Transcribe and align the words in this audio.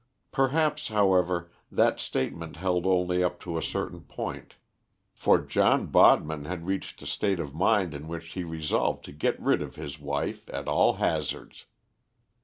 Perhaps, 0.31 0.87
however, 0.87 1.51
that 1.71 1.99
statement 1.99 2.55
held 2.55 2.87
only 2.87 3.23
up 3.23 3.39
to 3.41 3.55
a 3.55 3.61
certain 3.61 4.01
point, 4.01 4.55
for 5.13 5.37
John 5.39 5.85
Bodman 5.85 6.45
had 6.45 6.65
reached 6.65 7.03
a 7.03 7.05
state 7.05 7.39
of 7.39 7.53
mind 7.53 7.93
in 7.93 8.07
which 8.07 8.29
he 8.33 8.43
resolved 8.43 9.05
to 9.05 9.11
get 9.11 9.39
rid 9.39 9.61
of 9.61 9.75
his 9.75 9.99
wife 9.99 10.49
at 10.51 10.67
all 10.67 10.93
hazards. 10.93 11.67